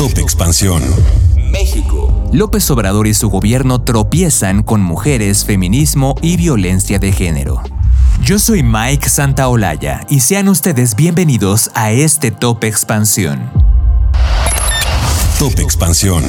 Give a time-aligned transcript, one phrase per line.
[0.00, 0.82] Top Expansión.
[1.52, 2.30] México.
[2.32, 7.60] López Obrador y su gobierno tropiezan con mujeres, feminismo y violencia de género.
[8.24, 13.50] Yo soy Mike Santaolalla y sean ustedes bienvenidos a este Top Expansión.
[15.38, 16.24] Top Expansión.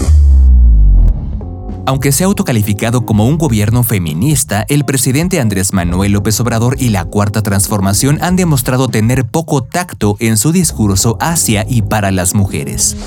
[1.85, 6.89] Aunque se ha autocalificado como un gobierno feminista, el presidente Andrés Manuel López Obrador y
[6.89, 12.35] la Cuarta Transformación han demostrado tener poco tacto en su discurso hacia y para las
[12.35, 12.97] mujeres.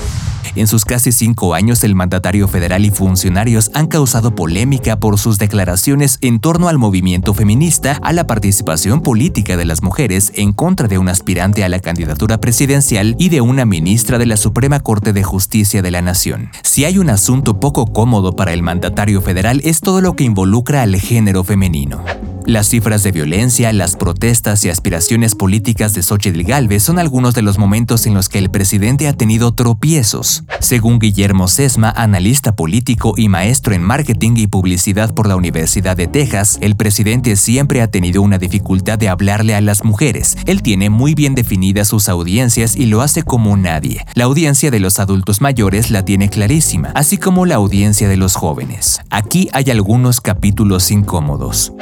[0.55, 5.37] En sus casi cinco años, el mandatario federal y funcionarios han causado polémica por sus
[5.37, 10.87] declaraciones en torno al movimiento feminista, a la participación política de las mujeres en contra
[10.87, 15.13] de un aspirante a la candidatura presidencial y de una ministra de la Suprema Corte
[15.13, 16.49] de Justicia de la Nación.
[16.63, 20.81] Si hay un asunto poco cómodo para el mandatario federal es todo lo que involucra
[20.81, 22.03] al género femenino.
[22.45, 27.41] Las cifras de violencia, las protestas y aspiraciones políticas de Xochitl Galvez son algunos de
[27.41, 30.43] los momentos en los que el presidente ha tenido tropiezos.
[30.59, 36.05] Según Guillermo Sesma, analista político y maestro en marketing y publicidad por la Universidad de
[36.05, 40.37] Texas, el presidente siempre ha tenido una dificultad de hablarle a las mujeres.
[40.45, 44.05] Él tiene muy bien definidas sus audiencias y lo hace como nadie.
[44.13, 48.35] La audiencia de los adultos mayores la tiene clarísima, así como la audiencia de los
[48.35, 48.99] jóvenes.
[49.09, 51.73] Aquí hay algunos capítulos incómodos.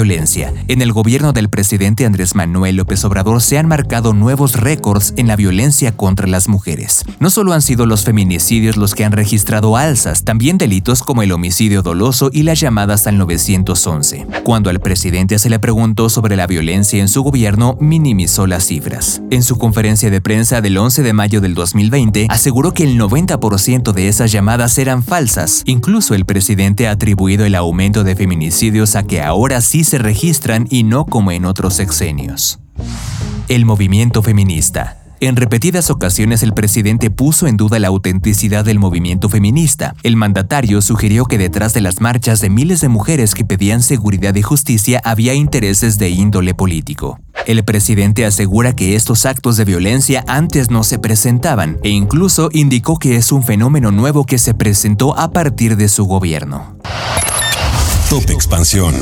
[0.00, 5.28] En el gobierno del presidente Andrés Manuel López Obrador se han marcado nuevos récords en
[5.28, 7.04] la violencia contra las mujeres.
[7.18, 11.32] No solo han sido los feminicidios los que han registrado alzas, también delitos como el
[11.32, 14.26] homicidio doloso y las llamadas al 911.
[14.42, 19.20] Cuando al presidente se le preguntó sobre la violencia en su gobierno, minimizó las cifras.
[19.30, 23.92] En su conferencia de prensa del 11 de mayo del 2020, aseguró que el 90%
[23.92, 25.62] de esas llamadas eran falsas.
[25.66, 30.68] Incluso el presidente ha atribuido el aumento de feminicidios a que ahora sí se registran
[30.70, 32.60] y no como en otros sexenios.
[33.48, 34.98] El movimiento feminista.
[35.18, 39.96] En repetidas ocasiones el presidente puso en duda la autenticidad del movimiento feminista.
[40.04, 44.34] El mandatario sugirió que detrás de las marchas de miles de mujeres que pedían seguridad
[44.36, 47.18] y justicia había intereses de índole político.
[47.44, 52.96] El presidente asegura que estos actos de violencia antes no se presentaban e incluso indicó
[52.96, 56.76] que es un fenómeno nuevo que se presentó a partir de su gobierno.
[58.08, 58.94] Top Expansión.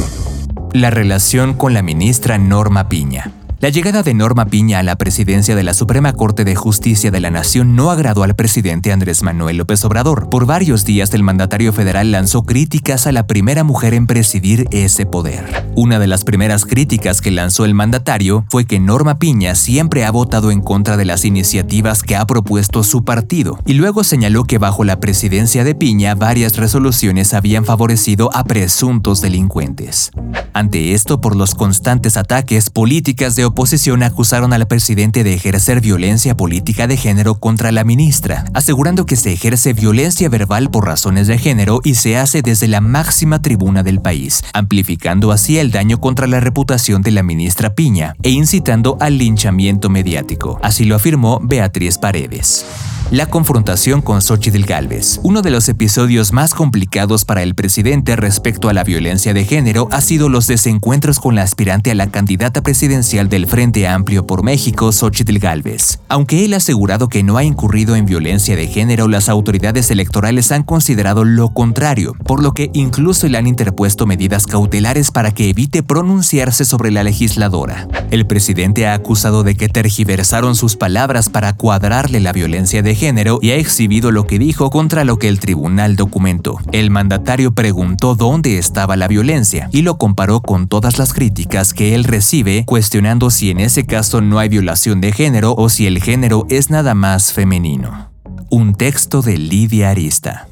[0.72, 3.37] La relación con la ministra Norma Piña.
[3.60, 7.18] La llegada de Norma Piña a la presidencia de la Suprema Corte de Justicia de
[7.18, 10.30] la Nación no agradó al presidente Andrés Manuel López Obrador.
[10.30, 15.06] Por varios días el mandatario federal lanzó críticas a la primera mujer en presidir ese
[15.06, 15.66] poder.
[15.74, 20.12] Una de las primeras críticas que lanzó el mandatario fue que Norma Piña siempre ha
[20.12, 24.58] votado en contra de las iniciativas que ha propuesto su partido, y luego señaló que
[24.58, 30.12] bajo la presidencia de Piña varias resoluciones habían favorecido a presuntos delincuentes.
[30.52, 36.36] Ante esto, por los constantes ataques, políticas de oposición acusaron al presidente de ejercer violencia
[36.36, 41.38] política de género contra la ministra, asegurando que se ejerce violencia verbal por razones de
[41.38, 46.26] género y se hace desde la máxima tribuna del país, amplificando así el daño contra
[46.26, 50.58] la reputación de la ministra Piña e incitando al linchamiento mediático.
[50.62, 52.64] Así lo afirmó Beatriz Paredes.
[53.10, 55.18] La confrontación con Xochitl Galvez.
[55.22, 59.88] Uno de los episodios más complicados para el presidente respecto a la violencia de género
[59.92, 64.42] ha sido los desencuentros con la aspirante a la candidata presidencial del Frente Amplio por
[64.42, 66.00] México, Xochitl Galvez.
[66.10, 70.52] Aunque él ha asegurado que no ha incurrido en violencia de género, las autoridades electorales
[70.52, 75.48] han considerado lo contrario, por lo que incluso le han interpuesto medidas cautelares para que
[75.48, 77.88] evite pronunciarse sobre la legisladora.
[78.10, 83.38] El presidente ha acusado de que tergiversaron sus palabras para cuadrarle la violencia de género
[83.40, 86.58] y ha exhibido lo que dijo contra lo que el tribunal documentó.
[86.72, 91.94] El mandatario preguntó dónde estaba la violencia y lo comparó con todas las críticas que
[91.94, 96.02] él recibe, cuestionando si en ese caso no hay violación de género o si el
[96.02, 98.10] género es nada más femenino.
[98.50, 100.48] Un texto de Lidia Arista.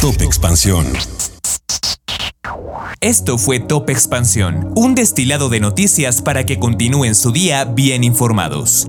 [0.00, 0.86] Top Expansión.
[3.00, 8.88] Esto fue Top Expansión, un destilado de noticias para que continúen su día bien informados.